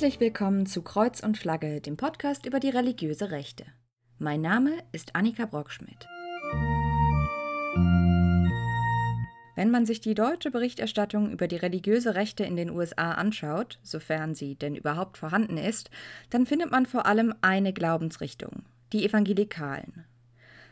[0.00, 3.66] Herzlich willkommen zu Kreuz und Flagge, dem Podcast über die religiöse Rechte.
[4.18, 6.08] Mein Name ist Annika Brockschmidt.
[9.56, 14.34] Wenn man sich die deutsche Berichterstattung über die religiöse Rechte in den USA anschaut, sofern
[14.34, 15.90] sie denn überhaupt vorhanden ist,
[16.30, 18.62] dann findet man vor allem eine Glaubensrichtung,
[18.94, 20.06] die Evangelikalen.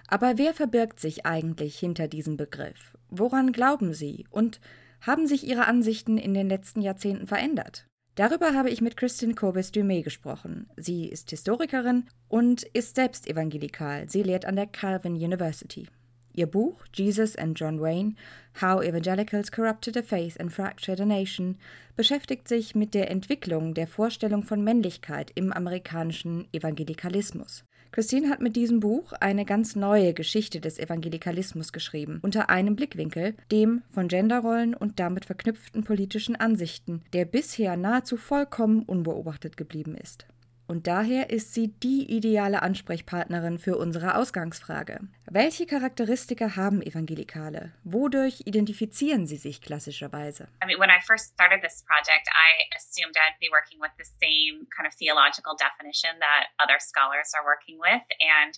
[0.06, 2.96] Aber wer verbirgt sich eigentlich hinter diesem Begriff?
[3.10, 4.26] Woran glauben sie?
[4.30, 4.58] Und
[5.02, 7.88] haben sich ihre Ansichten in den letzten Jahrzehnten verändert?
[8.18, 10.68] Darüber habe ich mit Christine Corbis-Dumé gesprochen.
[10.76, 14.08] Sie ist Historikerin und ist selbst evangelikal.
[14.08, 15.86] Sie lehrt an der Calvin University.
[16.34, 18.16] Ihr Buch Jesus and John Wayne
[18.60, 21.58] How Evangelicals Corrupted a Faith and Fractured a Nation
[21.94, 27.62] beschäftigt sich mit der Entwicklung der Vorstellung von Männlichkeit im amerikanischen Evangelikalismus.
[27.90, 33.34] Christine hat mit diesem Buch eine ganz neue Geschichte des Evangelikalismus geschrieben, unter einem Blickwinkel,
[33.50, 40.26] dem von Genderrollen und damit verknüpften politischen Ansichten, der bisher nahezu vollkommen unbeobachtet geblieben ist.
[40.68, 45.00] Und daher ist sie die ideale Ansprechpartnerin für unsere Ausgangsfrage.
[45.24, 47.72] Welche Charakteristika haben Evangelikale?
[47.84, 50.48] Wodurch identifizieren sie sich klassischerweise?
[50.62, 54.04] I mean, when I first started this project, I assumed I'd be working with the
[54.20, 58.04] same kind of theological definition that other scholars are working with.
[58.20, 58.52] And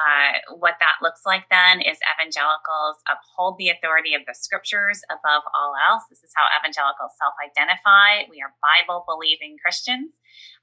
[0.00, 5.44] uh, what that looks like then is evangelicals uphold the authority of the scriptures above
[5.52, 6.08] all else.
[6.08, 8.24] This is how evangelicals self identify.
[8.32, 10.16] We are Bible believing Christians.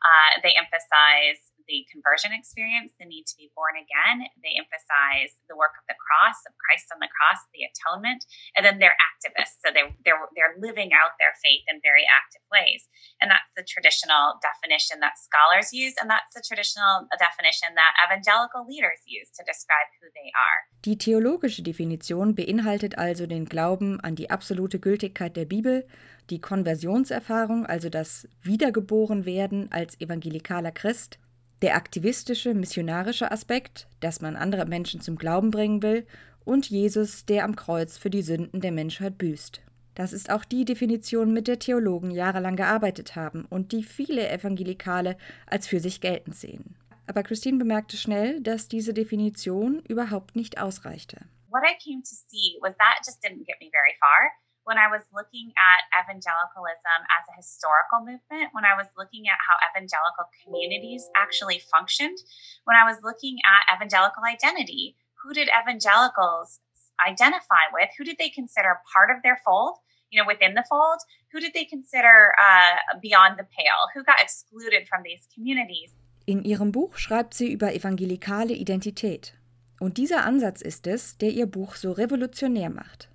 [0.03, 4.25] Uh, they emphasize the conversion experience, the need to be born again.
[4.41, 8.23] They emphasize the work of the cross, of Christ on the cross, the atonement,
[8.55, 9.59] and then they're activists.
[9.61, 12.87] So they're they're they're living out their faith in very active ways,
[13.19, 18.65] and that's the traditional definition that scholars use, and that's the traditional definition that evangelical
[18.65, 20.59] leaders use to describe who they are.
[20.87, 25.87] Die theologische Definition beinhaltet also den Glauben an die absolute Gültigkeit der Bibel
[26.29, 31.19] die Konversionserfahrung, also das Wiedergeborenwerden als evangelikaler Christ,
[31.61, 36.05] der aktivistische, missionarische Aspekt, dass man andere Menschen zum Glauben bringen will,
[36.45, 39.61] und Jesus, der am Kreuz für die Sünden der Menschheit büßt.
[39.95, 45.17] Das ist auch die Definition, mit der Theologen jahrelang gearbeitet haben und die viele Evangelikale
[45.45, 46.75] als für sich geltend sehen.
[47.07, 51.17] Aber Christine bemerkte schnell, dass diese Definition überhaupt nicht ausreichte.
[51.49, 54.46] What I came to see was that just didn't get me very far.
[54.67, 59.39] When I was looking at evangelicalism as a historical movement, when I was looking at
[59.39, 62.19] how evangelical communities actually functioned,
[62.67, 66.59] when I was looking at evangelical identity, who did evangelicals
[66.99, 67.87] identify with?
[67.97, 69.79] Who did they consider part of their fold?
[70.11, 70.99] You know, within the fold,
[71.31, 73.81] who did they consider uh, beyond the pale?
[73.95, 75.95] Who got excluded from these communities?
[76.25, 79.33] In ihrem Buch schreibt sie über evangelikale Identität.
[79.79, 83.09] Und dieser Ansatz ist es, der ihr Buch so revolutionär macht.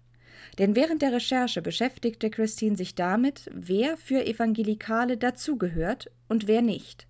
[0.58, 7.06] Denn während der Recherche beschäftigte Christine sich damit, wer für Evangelikale dazugehört und wer nicht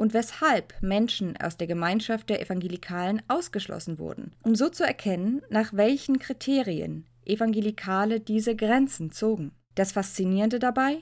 [0.00, 5.74] und weshalb Menschen aus der Gemeinschaft der Evangelikalen ausgeschlossen wurden, um so zu erkennen, nach
[5.74, 9.52] welchen Kriterien Evangelikale diese Grenzen zogen.
[9.74, 11.00] Das Faszinierende dabei?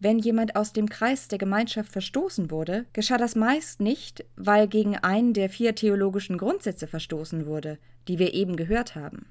[0.00, 4.98] Wenn jemand aus dem Kreis der Gemeinschaft verstoßen wurde, geschah das meist nicht, weil gegen
[4.98, 7.78] einen der vier theologischen Grundsätze verstoßen wurde,
[8.08, 9.26] die wir eben gehört haben.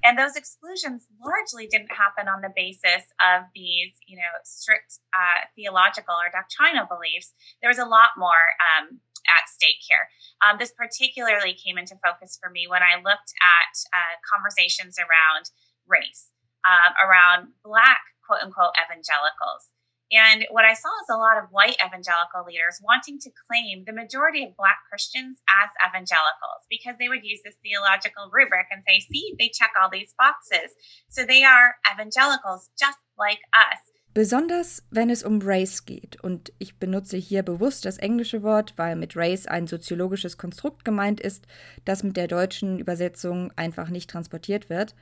[3.54, 5.46] These, you know, strict uh,
[6.88, 7.34] beliefs.
[7.60, 10.08] There was a lot more um, at stake here.
[10.42, 15.50] Um, this particularly came into focus for me when I looked at uh, conversations around
[15.86, 16.30] race,
[16.64, 19.70] um, around Black quote unquote evangelicals.
[20.12, 23.92] And what I saw is a lot of white evangelical leaders wanting to claim the
[23.92, 29.00] majority of Black Christians as evangelicals because they would use this theological rubric and say,
[29.00, 30.70] see, they check all these boxes.
[31.08, 33.80] So they are evangelicals just like us.
[34.14, 38.94] Besonders wenn es um Race geht, und ich benutze hier bewusst das englische Wort, weil
[38.94, 41.48] mit Race ein soziologisches Konstrukt gemeint ist,
[41.84, 44.94] das mit der deutschen Übersetzung einfach nicht transportiert wird,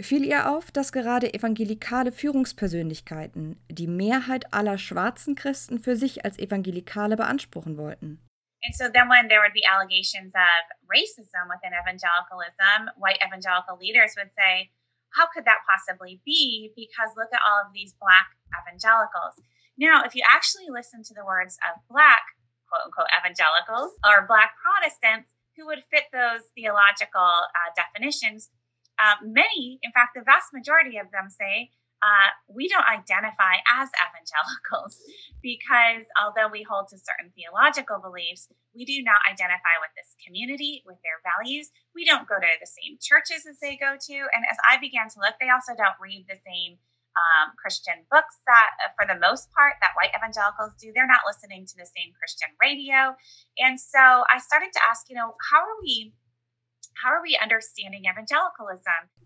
[0.00, 6.38] fiel ihr auf, dass gerade evangelikale Führungspersönlichkeiten die Mehrheit aller schwarzen Christen für sich als
[6.38, 8.24] Evangelikale beanspruchen wollten.
[8.62, 14.14] And so then when there would be allegations of racism within evangelicalism, white evangelical leaders
[14.18, 14.70] would say,
[15.14, 16.72] how could that possibly be?
[16.74, 19.38] Because look at all of these black evangelicals.
[19.78, 22.22] Now, if you actually listen to the words of black,
[22.66, 28.50] quote unquote, evangelicals or black Protestants who would fit those theological uh, definitions,
[28.98, 33.90] Uh, many, in fact, the vast majority of them say, uh, we don't identify as
[33.98, 35.02] evangelicals
[35.42, 40.82] because although we hold to certain theological beliefs, we do not identify with this community,
[40.86, 41.74] with their values.
[41.98, 44.16] We don't go to the same churches as they go to.
[44.30, 46.78] And as I began to look, they also don't read the same
[47.18, 50.94] um, Christian books that, uh, for the most part, that white evangelicals do.
[50.94, 53.18] They're not listening to the same Christian radio.
[53.58, 56.14] And so I started to ask, you know, how are we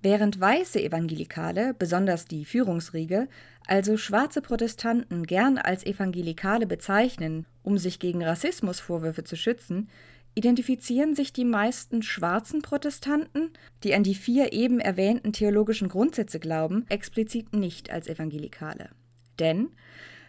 [0.02, 3.28] Während weiße Evangelikale, besonders die Führungsriege,
[3.66, 9.88] also schwarze Protestanten gern als Evangelikale bezeichnen, um sich gegen Rassismusvorwürfe zu schützen,
[10.34, 13.52] identifizieren sich die meisten schwarzen Protestanten,
[13.84, 18.90] die an die vier eben erwähnten theologischen Grundsätze glauben, explizit nicht als Evangelikale.
[19.38, 19.70] Denn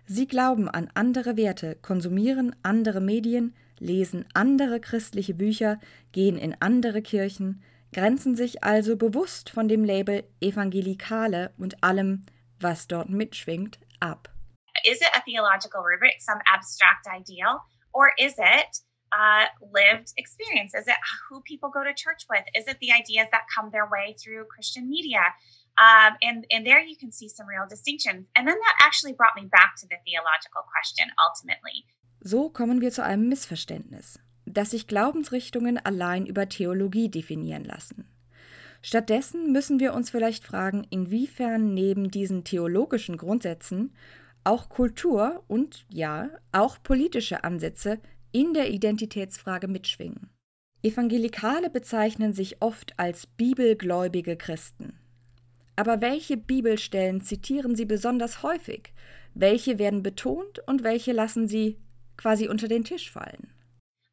[0.06, 5.80] sie glauben an andere Werte, konsumieren andere Medien, lesen andere christliche Bücher,
[6.12, 12.26] gehen in andere Kirchen, grenzen sich also bewusst von dem Label Evangelikale und allem,
[12.60, 14.30] was dort mitschwingt, ab.
[14.86, 17.62] Is it a theological rubric, some abstract ideal,
[17.94, 18.82] or is it
[19.14, 20.74] uh, lived experience?
[20.74, 20.98] Is it
[21.30, 22.44] who people go to church with?
[22.56, 25.22] Is it the ideas that come their way through Christian media?
[25.78, 28.28] Um, and, and there you can see some real distinctions.
[28.36, 31.86] And then that actually brought me back to the theological question ultimately.
[32.26, 38.06] So kommen wir zu einem Missverständnis, dass sich Glaubensrichtungen allein über Theologie definieren lassen.
[38.82, 43.92] Stattdessen müssen wir uns vielleicht fragen, inwiefern neben diesen theologischen Grundsätzen
[44.46, 48.00] auch Kultur und ja, auch politische Ansätze
[48.32, 50.30] in der Identitätsfrage mitschwingen.
[50.82, 54.98] Evangelikale bezeichnen sich oft als bibelgläubige Christen.
[55.76, 58.94] Aber welche Bibelstellen zitieren sie besonders häufig?
[59.34, 61.78] Welche werden betont und welche lassen sie
[62.18, 63.54] quasi unter den Tisch fallen?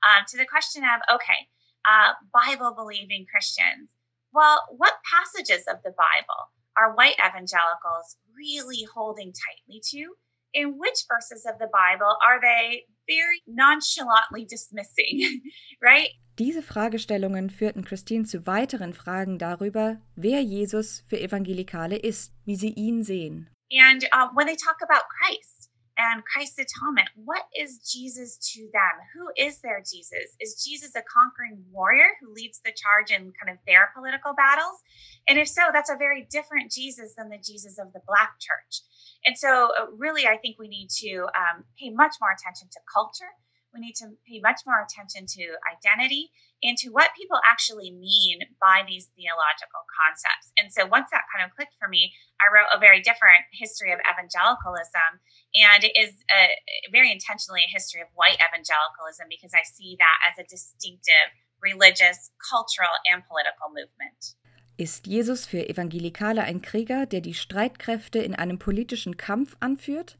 [0.03, 1.49] Um, to the question of, okay,
[1.85, 3.89] uh, Bible believing Christians.
[4.33, 10.15] Well, what passages of the Bible are white evangelicals really holding tightly to?
[10.53, 15.43] In which verses of the Bible are they very nonchalantly dismissing,
[15.83, 16.11] right?
[16.39, 22.73] Diese Fragestellungen führten Christine zu weiteren Fragen darüber, wer Jesus für Evangelikale ist, wie sie
[22.73, 23.51] ihn sehen.
[23.71, 25.60] And uh, when they talk about Christ,
[26.01, 26.23] and
[26.57, 27.09] atonement.
[27.15, 28.95] What is Jesus to them?
[29.15, 30.33] Who is their Jesus?
[30.41, 34.81] Is Jesus a conquering warrior who leads the charge in kind of their political battles?
[35.29, 38.81] And if so, that's a very different Jesus than the Jesus of the Black church.
[39.27, 42.81] And so, uh, really, I think we need to um, pay much more attention to
[42.93, 43.29] culture.
[43.73, 46.31] We need to pay much more attention to identity
[46.63, 50.53] and to what people actually mean by these theological concepts.
[50.59, 52.13] And so once that kind of clicked for me,
[52.43, 55.23] I wrote a very different history of evangelicalism.
[55.55, 56.51] And it is a,
[56.93, 61.31] very intentionally a history of white evangelicalism because I see that as a distinctive
[61.63, 64.37] religious, cultural, and political movement.
[64.77, 70.17] Ist Jesus für Evangelikale ein Krieger, der die Streitkräfte in einem politischen Kampf anführt?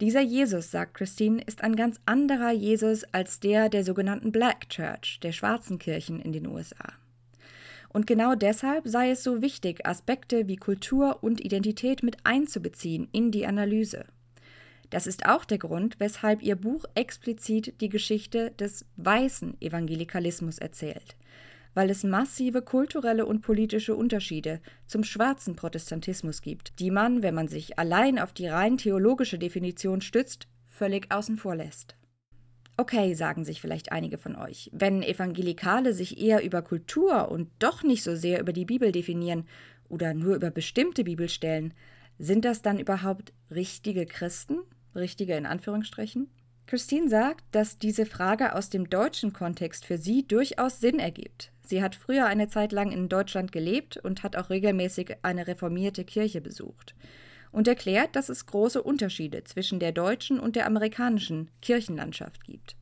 [0.00, 5.20] Dieser Jesus, sagt Christine, ist ein ganz anderer Jesus als der der sogenannten Black Church,
[5.22, 6.94] der schwarzen Kirchen in den USA.
[7.90, 13.30] Und genau deshalb sei es so wichtig, Aspekte wie Kultur und Identität mit einzubeziehen in
[13.30, 14.06] die Analyse.
[14.88, 21.14] Das ist auch der Grund, weshalb ihr Buch explizit die Geschichte des weißen Evangelikalismus erzählt
[21.74, 27.48] weil es massive kulturelle und politische Unterschiede zum schwarzen Protestantismus gibt, die man, wenn man
[27.48, 31.96] sich allein auf die rein theologische Definition stützt, völlig außen vor lässt.
[32.76, 37.82] Okay, sagen sich vielleicht einige von euch, wenn Evangelikale sich eher über Kultur und doch
[37.82, 39.46] nicht so sehr über die Bibel definieren
[39.88, 41.74] oder nur über bestimmte Bibelstellen,
[42.18, 44.60] sind das dann überhaupt richtige Christen?
[44.94, 46.30] Richtige in Anführungsstrichen?
[46.66, 51.52] Christine sagt, dass diese Frage aus dem deutschen Kontext für sie durchaus Sinn ergibt.
[51.70, 56.04] Sie hat früher eine Zeit lang in Deutschland gelebt und hat auch regelmäßig eine reformierte
[56.04, 56.96] Kirche besucht
[57.52, 62.74] und erklärt, dass es große Unterschiede zwischen der deutschen und der amerikanischen Kirchenlandschaft gibt.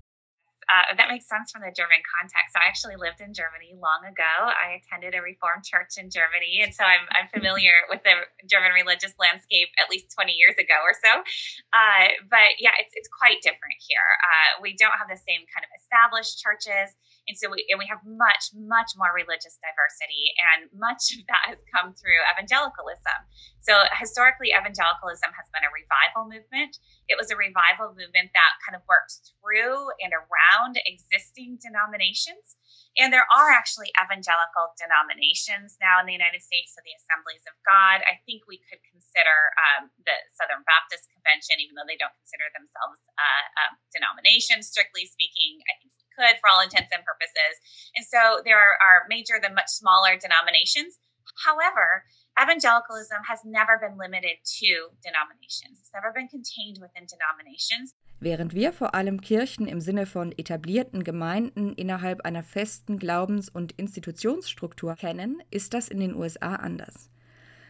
[0.68, 2.52] Uh, that makes sense from the German context.
[2.52, 4.52] I actually lived in Germany long ago.
[4.52, 8.76] I attended a Reformed church in Germany, and so I'm, I'm familiar with the German
[8.76, 11.12] religious landscape at least 20 years ago or so.
[11.73, 14.09] Uh, but yeah, it's, it's quite different here.
[14.21, 16.92] Uh, we don't have the same kind of established churches.
[17.29, 21.53] And so we, and we have much, much more religious diversity, and much of that
[21.53, 23.21] has come through evangelicalism.
[23.61, 26.81] So historically, evangelicalism has been a revival movement.
[27.13, 32.57] It was a revival movement that kind of worked through and around existing denominations.
[32.97, 37.55] And there are actually evangelical denominations now in the United States, so the Assemblies of
[37.63, 38.03] God.
[38.09, 42.49] I think we could consider um, the Southern Baptist Convention, even though they don't consider
[42.57, 45.61] themselves uh, um, denominations, strictly speaking.
[45.69, 47.55] I think could for all intents and purposes.
[47.95, 50.99] And so there are major than much smaller denominations.
[51.47, 52.03] However,
[52.35, 54.71] evangelicalism has never been limited to
[55.07, 55.79] denominations.
[55.79, 57.95] It's never been contained within denominations.
[58.21, 63.73] Während wir vor allem Kirchen im Sinne von etablierten Gemeinden innerhalb einer festen Glaubens- und
[63.73, 67.11] Institutionsstruktur kennen, ist das in den USA anders.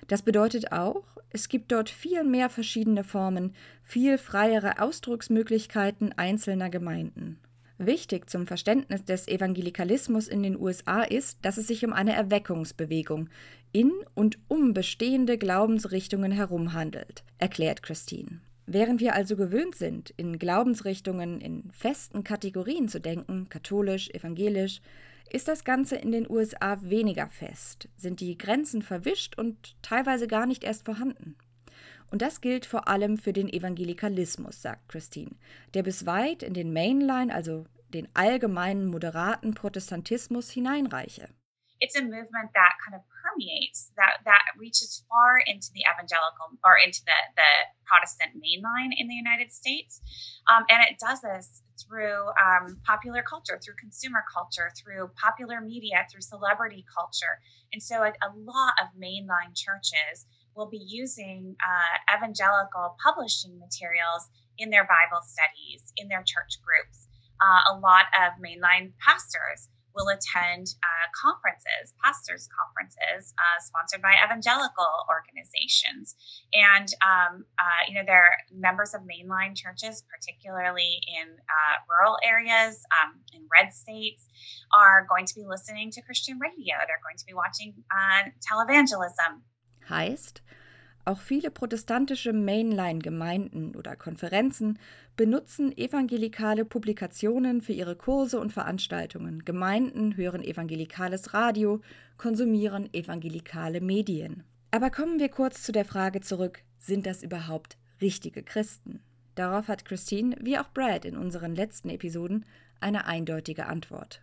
[0.06, 7.42] Das bedeutet auch, es gibt dort viel mehr verschiedene Formen, viel freiere Ausdrucksmöglichkeiten einzelner Gemeinden.
[7.78, 13.28] Wichtig zum Verständnis des Evangelikalismus in den USA ist, dass es sich um eine Erweckungsbewegung
[13.70, 18.40] in und um bestehende Glaubensrichtungen herum handelt, erklärt Christine.
[18.66, 24.80] Während wir also gewöhnt sind, in Glaubensrichtungen in festen Kategorien zu denken, katholisch, evangelisch,
[25.30, 30.46] ist das Ganze in den USA weniger fest, sind die Grenzen verwischt und teilweise gar
[30.46, 31.36] nicht erst vorhanden.
[32.10, 35.36] Und das gilt vor allem für den Evangelikalismus, sagt Christine,
[35.74, 41.28] der bis weit in den Mainline, also den allgemeinen moderaten Protestantismus hineinreiche.
[41.80, 46.74] It's a movement that kind of permeates, that, that reaches far into the evangelical or
[46.84, 47.50] into the, the
[47.86, 50.02] Protestant mainline in the United States.
[50.50, 56.04] Um, and it does this through um, popular culture, through consumer culture, through popular media,
[56.10, 57.38] through celebrity culture.
[57.72, 64.28] And so a, a lot of mainline churches will be using uh, evangelical publishing materials
[64.58, 67.06] in their Bible studies, in their church groups.
[67.40, 74.14] Uh, a lot of mainline pastors will attend uh, conferences, pastors' conferences, uh, sponsored by
[74.24, 76.14] evangelical organizations.
[76.54, 82.78] And, um, uh, you know, they're members of mainline churches, particularly in uh, rural areas,
[83.02, 84.26] um, in red states,
[84.70, 86.78] are going to be listening to Christian radio.
[86.86, 89.42] They're going to be watching uh, televangelism.
[89.88, 90.42] Heißt,
[91.04, 94.78] Auch viele protestantische Mainline-Gemeinden oder Konferenzen
[95.16, 99.42] benutzen evangelikale Publikationen für ihre Kurse und Veranstaltungen.
[99.46, 101.80] Gemeinden hören evangelikales Radio,
[102.18, 104.44] konsumieren evangelikale Medien.
[104.70, 109.02] Aber kommen wir kurz zu der Frage zurück, sind das überhaupt richtige Christen?
[109.34, 112.44] Darauf hat Christine, wie auch Brad in unseren letzten Episoden,
[112.80, 114.20] eine eindeutige Antwort.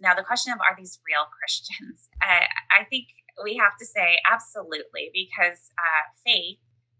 [0.00, 2.08] Now the question of are these real Christians?
[2.22, 3.08] I, I think
[3.42, 6.58] we have to say absolutely because uh, faith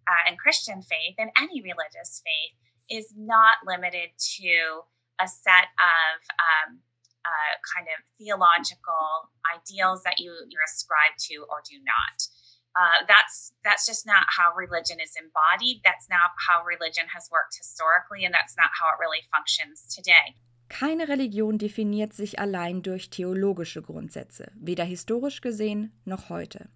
[0.09, 2.55] uh, and Christian faith and any religious faith
[2.91, 4.83] is not limited to
[5.21, 6.81] a set of um,
[7.25, 12.17] uh, kind of theological ideals that you you ascribe to or do not.
[12.75, 15.83] Uh, that's that's just not how religion is embodied.
[15.85, 20.39] That's not how religion has worked historically, and that's not how it really functions today.
[20.71, 26.69] Keine Religion definiert sich allein durch theologische Grundsätze, weder historisch gesehen noch heute.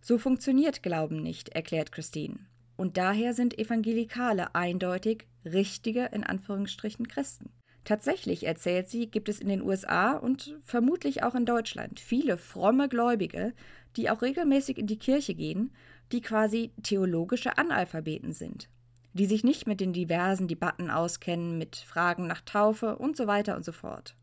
[0.00, 2.38] So funktioniert Glauben nicht, erklärt Christine.
[2.76, 7.50] Und daher sind Evangelikale eindeutig richtige, in Anführungsstrichen, Christen.
[7.84, 12.88] Tatsächlich, erzählt sie, gibt es in den USA und vermutlich auch in Deutschland viele fromme
[12.88, 13.54] Gläubige,
[13.96, 15.72] die auch regelmäßig in die Kirche gehen,
[16.12, 18.68] die quasi theologische Analphabeten sind
[19.12, 23.56] die sich nicht mit den diversen Debatten auskennen, mit Fragen nach Taufe und so weiter
[23.56, 24.16] und so fort.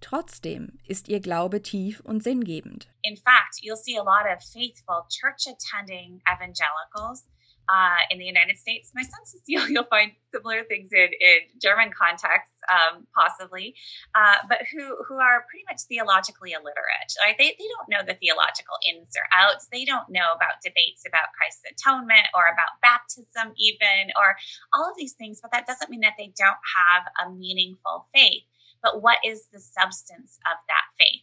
[0.00, 2.88] Trotzdem ist ihr Glaube tief und sinngebend.
[3.02, 7.26] In fact, you'll see a lot of faithful church attending evangelicals
[7.70, 8.90] uh, in the United States.
[8.94, 13.74] My is you'll, you'll find similar things in, in German contexts, um, possibly,
[14.14, 17.10] uh, but who, who are pretty much theologically illiterate.
[17.22, 17.38] Right?
[17.38, 19.70] They, they don't know the theological ins or outs.
[19.70, 24.34] They don't know about debates about Christ's atonement or about baptism, even, or
[24.74, 25.38] all of these things.
[25.38, 28.42] But that doesn't mean that they don't have a meaningful faith.
[28.82, 31.22] But what is the substance of that faith?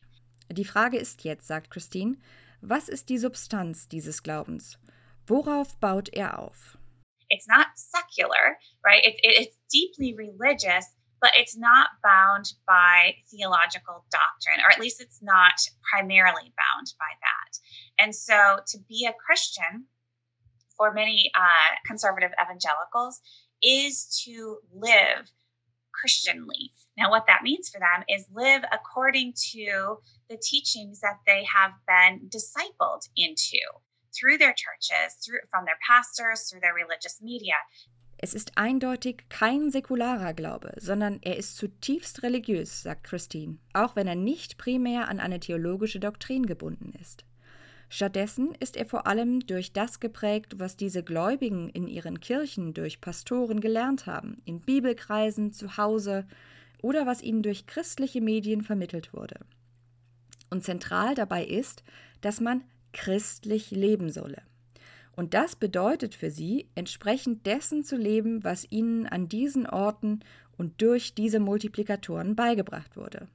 [0.50, 2.18] Die Frage ist jetzt, sagt Christine,
[2.62, 4.80] was ist die Substanz dieses Glaubens?
[5.28, 6.78] Worauf baut er auf?
[7.30, 9.04] It's not secular, right?
[9.04, 10.86] It, it, it's deeply religious,
[11.20, 15.60] but it's not bound by theological doctrine, or at least it's not
[15.92, 17.60] primarily bound by that.
[18.00, 19.86] And so to be a Christian
[20.78, 23.20] for many uh, conservative evangelicals
[23.62, 25.32] is to live
[25.92, 26.72] Christianly.
[26.98, 29.98] Now, what that means for them is live according to
[30.30, 33.60] the teachings that they have been discipled into.
[34.18, 37.56] Through their churches, through, from their pastors, through their religious media.
[38.20, 44.08] Es ist eindeutig kein säkularer Glaube, sondern er ist zutiefst religiös, sagt Christine, auch wenn
[44.08, 47.26] er nicht primär an eine theologische Doktrin gebunden ist.
[47.90, 53.00] Stattdessen ist er vor allem durch das geprägt, was diese Gläubigen in ihren Kirchen durch
[53.00, 56.28] Pastoren gelernt haben, in Bibelkreisen, zu Hause
[56.82, 59.40] oder was ihnen durch christliche Medien vermittelt wurde.
[60.50, 61.84] Und zentral dabei ist,
[62.22, 62.64] dass man
[62.98, 64.42] christlich leben solle.
[65.16, 70.20] Und das bedeutet für sie, entsprechend dessen zu leben, was ihnen an diesen Orten
[70.58, 73.28] und durch diese Multiplikatoren beigebracht wurde.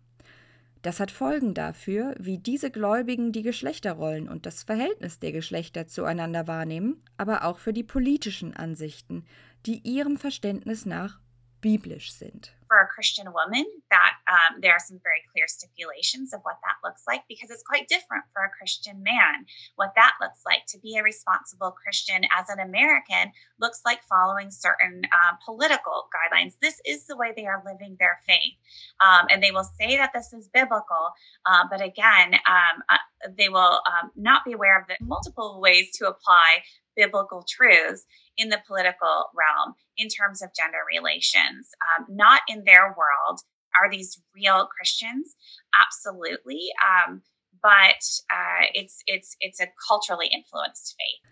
[0.83, 6.49] Das hat Folgen dafür, wie diese Gläubigen die Geschlechterrollen und das Verhältnis der Geschlechter zueinander
[6.49, 9.25] wahrnehmen, aber auch für die politischen Ansichten,
[9.65, 11.21] die ihrem Verständnis nach
[11.63, 12.51] biblisch sind.
[12.73, 16.81] for a Christian woman, that um, there are some very clear stipulations of what that
[16.83, 19.45] looks like because it's quite different for a Christian man.
[19.77, 24.51] What that looks like to be a responsible Christian as an American looks like following
[24.51, 26.55] certain uh, political guidelines.
[26.63, 28.57] This is the way they are living their faith.
[29.05, 31.13] Um, and they will say that this is biblical,
[31.45, 32.97] uh, but again, um, uh,
[33.37, 36.65] they will um, not be aware of the multiple ways to apply
[36.97, 38.05] biblical truths
[38.37, 43.41] in the political realm in terms of gender relations, um, not in their world.
[43.81, 45.35] Are these real Christians?
[45.75, 46.73] Absolutely.
[46.83, 47.23] Um,
[47.63, 51.29] but uh, it's, it's, it's a culturally influenced faith.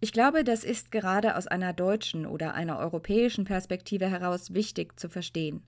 [0.00, 5.08] Ich glaube, das ist gerade aus einer deutschen oder einer europäischen Perspektive heraus wichtig zu
[5.08, 5.64] verstehen,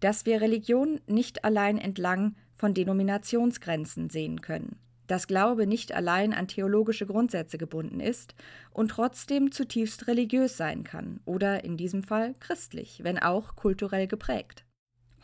[0.00, 6.46] dass wir Religion nicht allein entlang von Denominationsgrenzen sehen können dass Glaube nicht allein an
[6.46, 8.36] theologische Grundsätze gebunden ist
[8.70, 14.64] und trotzdem zutiefst religiös sein kann oder in diesem Fall christlich, wenn auch kulturell geprägt.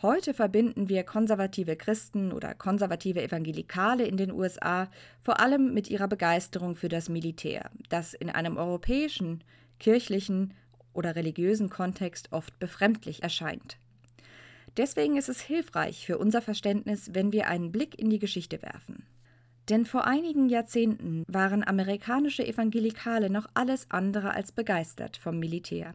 [0.03, 4.91] Heute verbinden wir konservative Christen oder konservative Evangelikale in den USA
[5.23, 9.45] vor allem mit ihrer Begeisterung für das Militär, das in einem europäischen,
[9.79, 10.53] kirchlichen
[10.93, 13.79] oder religiösen Kontext oft befremdlich erscheint.
[14.77, 19.07] Deswegen ist es hilfreich für unser Verständnis, wenn wir einen Blick in die Geschichte werfen.
[19.69, 25.95] Denn vor einigen Jahrzehnten waren amerikanische Evangelikale noch alles andere als begeistert vom Militär.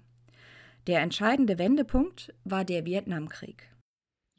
[0.87, 3.69] Der entscheidende Wendepunkt war der Vietnamkrieg.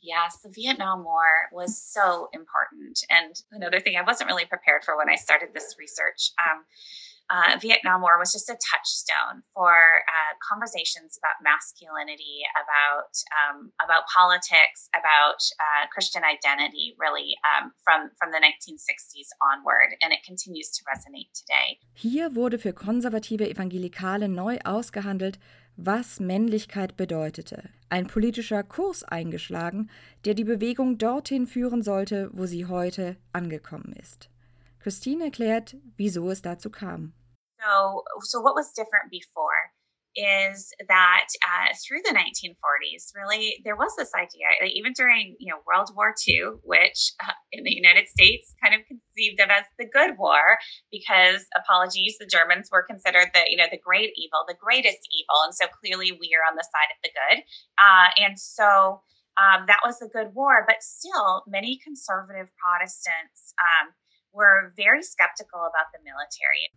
[0.03, 3.05] Yes, the Vietnam War was so important.
[3.11, 6.33] And another thing I wasn't really prepared for when I started this research.
[6.41, 6.65] Um,
[7.31, 14.03] uh, Vietnam War was just a touchstone for uh, conversations about masculinity, about um, about
[14.11, 20.71] politics, about uh, Christian identity, really um, from from the 1960s onward, and it continues
[20.75, 21.79] to resonate today.
[21.95, 25.39] Hier wurde für konservative Evangelikale neu ausgehandelt,
[25.77, 27.71] was Männlichkeit bedeutete.
[27.89, 29.91] Ein politischer Kurs eingeschlagen,
[30.25, 34.29] der die Bewegung dorthin führen sollte, wo sie heute angekommen ist.
[34.81, 37.13] Christine erklärt, wieso es dazu kam.
[37.61, 39.73] So, so what was different before
[40.17, 45.59] is that uh, through the 1940s, really, there was this idea, even during you know
[45.67, 49.87] World War II, which uh, in the United States kind of conceived of as the
[49.87, 50.59] good war,
[50.91, 55.39] because apologies, the Germans were considered the you know the great evil, the greatest evil,
[55.47, 57.39] and so clearly we are on the side of the good,
[57.79, 59.03] uh, and so.
[59.39, 63.95] Um, that was the good war, but still, many conservative Protestants um,
[64.35, 66.69] were very skeptical about the military.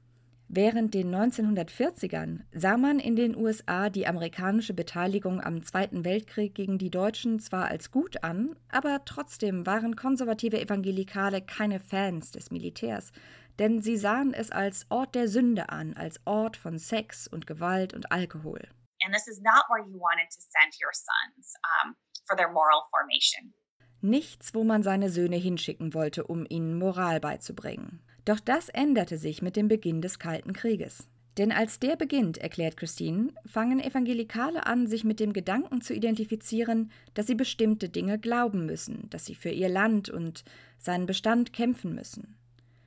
[0.56, 6.78] Während den 1940ern sah man in den USA die amerikanische Beteiligung am Zweiten Weltkrieg gegen
[6.78, 13.12] die Deutschen zwar als gut an, aber trotzdem waren konservative Evangelikale keine Fans des Militärs,
[13.58, 17.96] denn sie sahen es als Ort der Sünde an, als Ort von Sex und Gewalt
[17.96, 18.62] und Alkohol.
[19.04, 21.96] And this is not where you wanted to send your sons um,
[22.28, 23.56] for their moral formation.
[24.02, 28.04] Nichts, wo man seine Söhne hinschicken wollte, um ihnen Moral beizubringen.
[28.26, 31.08] Doch das änderte sich mit dem Beginn des Kalten Krieges.
[31.38, 36.92] Denn als der beginnt, erklärt Christine, fangen Evangelikale an, sich mit dem Gedanken zu identifizieren,
[37.16, 40.44] dass sie bestimmte Dinge glauben müssen, dass sie für ihr Land und
[40.78, 42.38] seinen Bestand kämpfen müssen.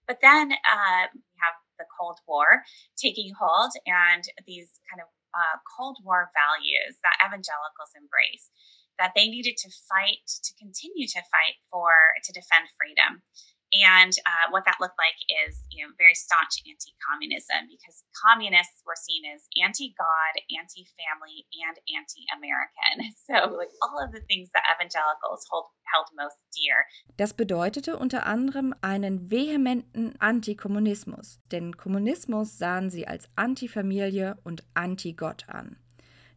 [0.07, 2.63] But then uh, we have the Cold War
[2.95, 8.51] taking hold and these kind of uh, Cold War values that evangelicals embrace,
[8.99, 11.91] that they needed to fight, to continue to fight for,
[12.23, 13.27] to defend freedom.
[13.75, 18.95] And uh, what that looked like is, you know, very staunch anti-communism because communists were
[18.95, 23.11] seen as anti-God, anti-family, and anti-American.
[23.27, 26.87] So, like all of the things that evangelicals hold, held most dear.
[27.17, 35.49] Das bedeutete unter anderem einen vehementen Antikommunismus, denn Kommunismus sahen sie als Antifamilie und Anti-Gott
[35.49, 35.77] an.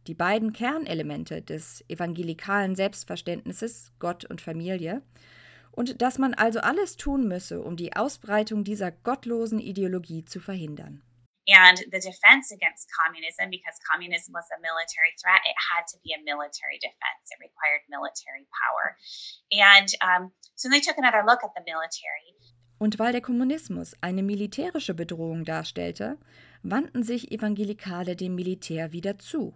[0.08, 5.02] Die beiden Kernelemente des evangelikalen Selbstverständnisses, Gott und Familie,
[5.72, 11.02] und dass man also alles tun müsse, um die Ausbreitung dieser gottlosen Ideologie zu verhindern.
[11.48, 16.14] And the defense against communism, because communism was a military threat, it had to be
[16.14, 17.26] a military defense.
[17.32, 18.94] It required military power.
[19.50, 22.38] And um, so they took another look at the military.
[22.78, 26.18] Und weil der Kommunismus eine militärische Bedrohung darstellte,
[26.62, 29.54] wandten sich Evangelikale dem Militär wieder zu.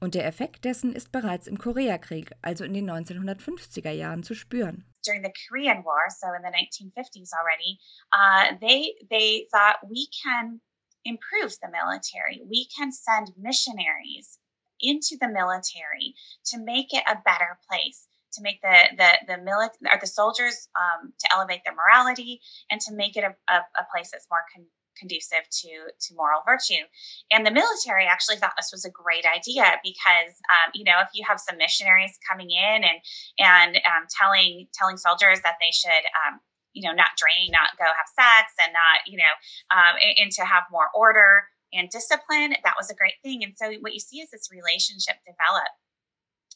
[0.00, 4.84] Und der Effekt dessen ist bereits im Koreakrieg, also in den 1950er Jahren, zu spüren.
[5.04, 7.78] During the Korean War, so in the 1950s already,
[8.12, 10.60] uh, they they thought we can
[11.04, 12.42] improve the military.
[12.48, 14.38] We can send missionaries
[14.80, 16.14] into the military
[16.46, 20.68] to make it a better place to make the the the military or the soldiers
[20.76, 24.44] um, to elevate their morality and to make it a, a, a place that's more
[24.54, 24.66] con-
[24.98, 26.84] conducive to to moral virtue.
[27.30, 31.08] And the military actually thought this was a great idea because um, you know if
[31.14, 32.98] you have some missionaries coming in and
[33.38, 36.40] and um, telling telling soldiers that they should um,
[36.72, 39.34] you know not drink, not go have sex, and not you know
[39.74, 43.42] um, and, and to have more order and discipline, that was a great thing.
[43.42, 45.72] And so what you see is this relationship develop.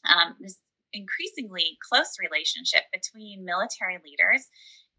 [0.05, 0.61] Um, this
[0.93, 4.47] increasingly close relationship between military leaders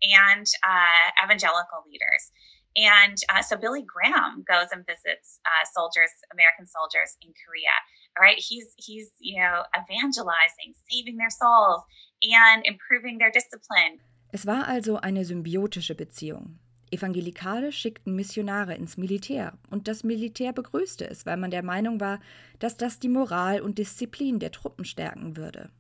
[0.03, 2.31] and uh, evangelical leaders.
[2.79, 7.75] And uh, so Billy Graham goes and visits uh, soldiers, American soldiers in Korea.
[8.17, 11.83] All right, he's he's you know evangelizing, saving their souls,
[12.23, 13.99] and improving their discipline.
[14.31, 16.61] Es war also eine symbiotische Beziehung.
[16.91, 22.21] Evangelikale schickten Missionare ins Militär und das Militär begrüßte es, weil man der Meinung war,
[22.61, 25.71] dass das die Moral und Disziplin der Truppen stärken würde.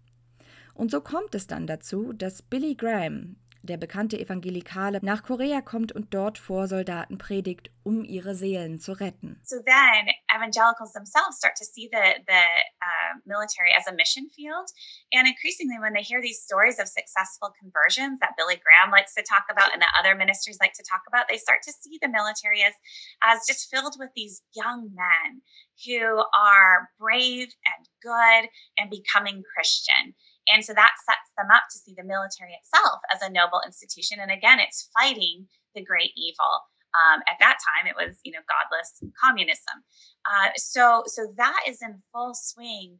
[0.74, 5.92] Und so kommt es dann dazu, dass Billy Graham, der bekannte Evangelikale, nach Korea kommt
[5.92, 9.40] und dort vor Soldaten predigt, um ihre Seelen zu retten.
[9.44, 12.44] So then evangelicals themselves start to see the, the
[12.80, 14.68] uh, military as a mission field.
[15.12, 19.22] And increasingly, when they hear these stories of successful conversions that Billy Graham likes to
[19.22, 22.08] talk about and that other ministers like to talk about, they start to see the
[22.08, 22.74] military as,
[23.22, 25.40] as just filled with these young men
[25.86, 30.14] who are brave and good and becoming Christian.
[30.52, 34.18] And so that sets them up to see the military itself as a noble institution.
[34.20, 36.66] And again, it's fighting the great evil.
[36.96, 39.84] Um, at that time, it was you know godless communism.
[40.24, 42.98] Uh, so so that is in full swing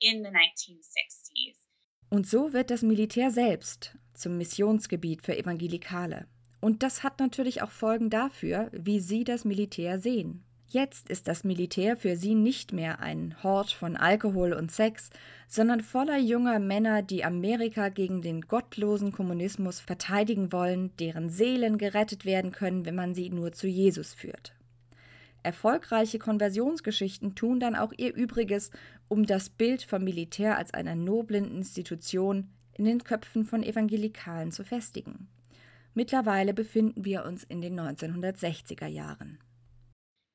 [0.00, 1.56] in the 1960s.
[2.10, 6.28] Und so wird das Militär selbst zum Missionsgebiet für Evangelikale.
[6.60, 10.44] Und das hat natürlich auch Folgen dafür, wie sie das Militär sehen.
[10.72, 15.10] Jetzt ist das Militär für sie nicht mehr ein Hort von Alkohol und Sex,
[15.46, 22.24] sondern voller junger Männer, die Amerika gegen den gottlosen Kommunismus verteidigen wollen, deren Seelen gerettet
[22.24, 24.54] werden können, wenn man sie nur zu Jesus führt.
[25.42, 28.70] Erfolgreiche Konversionsgeschichten tun dann auch ihr Übriges,
[29.08, 34.64] um das Bild vom Militär als einer noblen Institution in den Köpfen von Evangelikalen zu
[34.64, 35.28] festigen.
[35.92, 39.38] Mittlerweile befinden wir uns in den 1960er Jahren.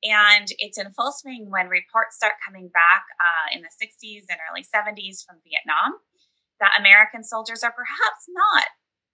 [0.04, 4.38] And it's in full swing when reports start coming back uh, in the 60s and
[4.50, 5.98] early 70s from Vietnam
[6.60, 8.66] that American soldiers are perhaps not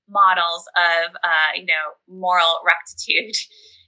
[0.09, 3.37] models of, uh, you know, moral rectitude.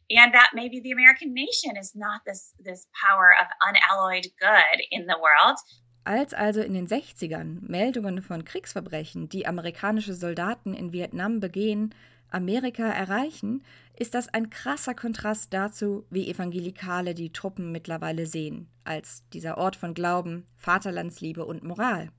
[0.09, 5.07] And that maybe the American nation is not this, this power of unalloyed good in
[5.07, 5.59] the world.
[6.05, 11.93] Als also in den 60ern Meldungen von Kriegsverbrechen, die amerikanische Soldaten in Vietnam begehen,
[12.31, 19.29] Amerika erreichen, ist das ein krasser Kontrast dazu, wie Evangelikale die Truppen mittlerweile sehen, als
[19.31, 22.11] dieser Ort von Glauben, Vaterlandsliebe und Moral.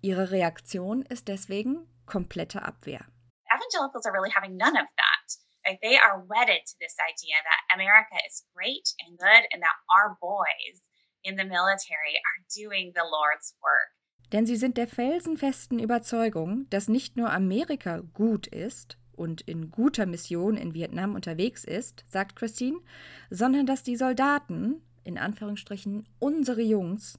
[0.00, 3.06] Ihre Reaktion ist deswegen komplette Abwehr.
[3.46, 5.38] Evangelicals are really having none of that.
[5.64, 9.76] Like they are wedded to this idea that America is great and good and that
[9.88, 10.82] our boys
[11.22, 13.90] in the military are doing the Lord's work.
[14.32, 20.06] Denn sie sind der felsenfesten Überzeugung, dass nicht nur Amerika gut ist, und in guter
[20.06, 22.78] Mission in Vietnam unterwegs ist, sagt Christine,
[23.30, 27.18] sondern dass die Soldaten, in Anführungsstrichen unsere Jungs,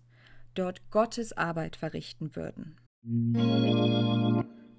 [0.53, 2.77] dort Gottes Arbeit verrichten würden.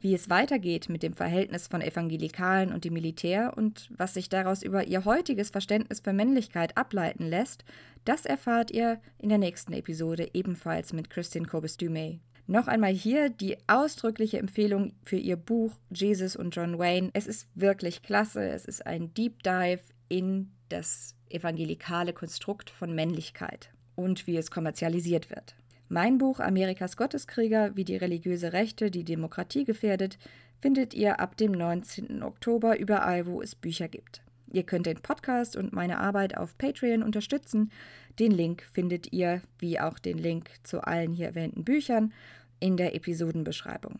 [0.00, 4.62] Wie es weitergeht mit dem Verhältnis von Evangelikalen und dem Militär und was sich daraus
[4.62, 7.64] über ihr heutiges Verständnis für Männlichkeit ableiten lässt,
[8.04, 12.20] das erfahrt ihr in der nächsten Episode ebenfalls mit Christine Corbis-Dumay.
[12.46, 17.10] Noch einmal hier die ausdrückliche Empfehlung für ihr Buch Jesus und John Wayne.
[17.14, 18.46] Es ist wirklich klasse.
[18.46, 25.30] Es ist ein Deep Dive in das evangelikale Konstrukt von Männlichkeit und wie es kommerzialisiert
[25.30, 25.56] wird.
[25.88, 30.18] Mein Buch Amerikas Gotteskrieger, wie die religiöse Rechte die Demokratie gefährdet,
[30.60, 32.22] findet ihr ab dem 19.
[32.22, 34.22] Oktober überall, wo es Bücher gibt.
[34.50, 37.70] Ihr könnt den Podcast und meine Arbeit auf Patreon unterstützen.
[38.18, 42.12] Den Link findet ihr, wie auch den Link zu allen hier erwähnten Büchern,
[42.60, 43.98] in der Episodenbeschreibung.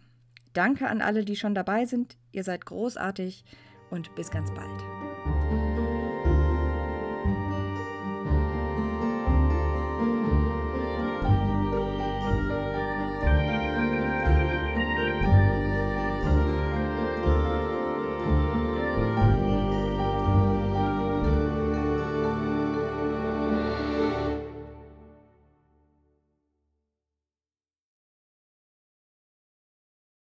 [0.52, 2.16] Danke an alle, die schon dabei sind.
[2.32, 3.44] Ihr seid großartig
[3.90, 5.13] und bis ganz bald.